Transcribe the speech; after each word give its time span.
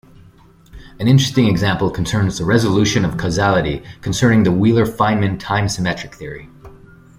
An 0.99 1.07
interesting 1.07 1.47
example 1.47 1.91
concerns 1.91 2.39
the 2.39 2.43
resolution 2.43 3.05
of 3.05 3.17
causality 3.17 3.83
concerning 4.01 4.41
the 4.41 4.51
Wheeler-Feynman 4.51 5.37
time-symmetric 5.39 6.15
theory. 6.15 6.49